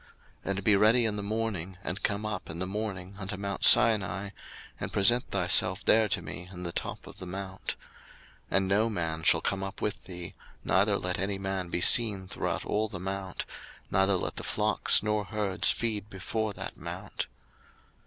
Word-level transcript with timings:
02:034:002 0.01 0.09
And 0.49 0.63
be 0.63 0.75
ready 0.75 1.05
in 1.05 1.15
the 1.15 1.21
morning, 1.21 1.77
and 1.83 2.01
come 2.01 2.25
up 2.25 2.49
in 2.49 2.57
the 2.57 2.65
morning 2.65 3.15
unto 3.19 3.37
mount 3.37 3.63
Sinai, 3.63 4.31
and 4.79 4.91
present 4.91 5.29
thyself 5.29 5.85
there 5.85 6.09
to 6.09 6.23
me 6.23 6.49
in 6.51 6.63
the 6.63 6.71
top 6.71 7.05
of 7.05 7.19
the 7.19 7.27
mount. 7.27 7.75
02:034:003 8.49 8.57
And 8.57 8.67
no 8.67 8.89
man 8.89 9.21
shall 9.21 9.41
come 9.41 9.61
up 9.61 9.79
with 9.79 10.03
thee, 10.05 10.33
neither 10.65 10.97
let 10.97 11.19
any 11.19 11.37
man 11.37 11.69
be 11.69 11.81
seen 11.81 12.27
throughout 12.27 12.65
all 12.65 12.87
the 12.87 12.99
mount; 12.99 13.45
neither 13.91 14.15
let 14.15 14.37
the 14.37 14.43
flocks 14.43 15.03
nor 15.03 15.25
herds 15.25 15.69
feed 15.69 16.09
before 16.09 16.51
that 16.53 16.75
mount. 16.77 17.27